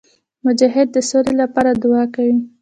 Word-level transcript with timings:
مجاهد 0.45 0.87
د 0.93 0.97
سولي 1.09 1.33
لپاره 1.41 1.71
دعا 1.83 2.03
کوي. 2.15 2.37